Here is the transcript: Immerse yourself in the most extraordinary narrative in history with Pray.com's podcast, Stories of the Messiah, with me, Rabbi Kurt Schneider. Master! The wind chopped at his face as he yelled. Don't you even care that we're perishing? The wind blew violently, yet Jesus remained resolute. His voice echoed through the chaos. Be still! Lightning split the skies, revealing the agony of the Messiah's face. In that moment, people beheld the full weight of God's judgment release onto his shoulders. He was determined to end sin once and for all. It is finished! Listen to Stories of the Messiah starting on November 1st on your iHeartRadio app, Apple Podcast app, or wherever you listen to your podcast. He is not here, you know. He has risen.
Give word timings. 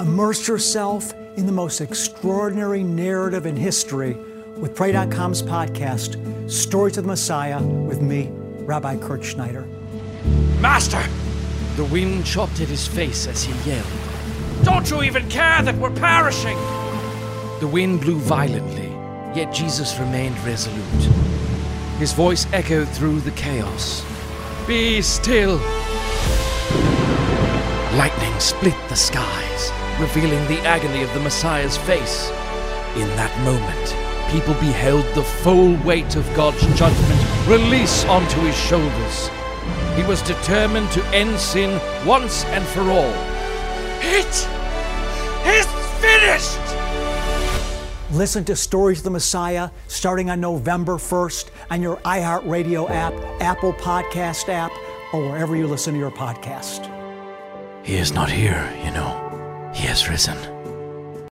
Immerse 0.00 0.48
yourself 0.48 1.12
in 1.36 1.44
the 1.44 1.52
most 1.52 1.82
extraordinary 1.82 2.82
narrative 2.82 3.44
in 3.44 3.54
history 3.54 4.14
with 4.56 4.74
Pray.com's 4.74 5.42
podcast, 5.42 6.50
Stories 6.50 6.96
of 6.96 7.04
the 7.04 7.08
Messiah, 7.08 7.62
with 7.62 8.00
me, 8.00 8.30
Rabbi 8.60 8.96
Kurt 8.96 9.22
Schneider. 9.22 9.66
Master! 10.58 11.02
The 11.76 11.84
wind 11.84 12.24
chopped 12.24 12.62
at 12.62 12.68
his 12.68 12.86
face 12.86 13.26
as 13.26 13.44
he 13.44 13.52
yelled. 13.68 13.86
Don't 14.62 14.90
you 14.90 15.02
even 15.02 15.28
care 15.28 15.60
that 15.60 15.76
we're 15.76 15.90
perishing? 15.90 16.56
The 17.60 17.68
wind 17.70 18.00
blew 18.00 18.18
violently, 18.20 18.88
yet 19.38 19.52
Jesus 19.52 19.98
remained 19.98 20.38
resolute. 20.46 21.12
His 21.98 22.14
voice 22.14 22.46
echoed 22.54 22.88
through 22.88 23.20
the 23.20 23.32
chaos. 23.32 24.02
Be 24.66 25.02
still! 25.02 25.60
Lightning 27.98 28.40
split 28.40 28.76
the 28.88 28.94
skies, 28.96 29.70
revealing 30.00 30.46
the 30.48 30.60
agony 30.60 31.02
of 31.02 31.12
the 31.12 31.20
Messiah's 31.20 31.76
face. 31.76 32.30
In 32.96 33.08
that 33.16 33.32
moment, 33.44 34.32
people 34.32 34.54
beheld 34.54 35.04
the 35.14 35.22
full 35.22 35.76
weight 35.84 36.16
of 36.16 36.24
God's 36.34 36.60
judgment 36.78 37.20
release 37.46 38.04
onto 38.06 38.40
his 38.40 38.56
shoulders. 38.56 39.28
He 39.96 40.02
was 40.04 40.22
determined 40.22 40.90
to 40.92 41.04
end 41.06 41.38
sin 41.38 41.80
once 42.06 42.44
and 42.46 42.64
for 42.64 42.82
all. 42.82 43.12
It 44.00 44.48
is 45.46 45.66
finished! 46.00 46.58
Listen 48.12 48.44
to 48.46 48.56
Stories 48.56 48.98
of 48.98 49.04
the 49.04 49.10
Messiah 49.10 49.70
starting 49.86 50.30
on 50.30 50.40
November 50.40 50.96
1st 50.96 51.50
on 51.70 51.82
your 51.82 51.96
iHeartRadio 51.98 52.90
app, 52.90 53.12
Apple 53.40 53.72
Podcast 53.74 54.48
app, 54.48 54.72
or 55.12 55.28
wherever 55.28 55.54
you 55.54 55.66
listen 55.66 55.94
to 55.94 56.00
your 56.00 56.10
podcast. 56.10 56.88
He 57.84 57.96
is 57.96 58.12
not 58.12 58.30
here, 58.30 58.72
you 58.84 58.90
know. 58.90 59.29
He 59.80 59.86
has 59.86 60.10
risen. 60.10 60.59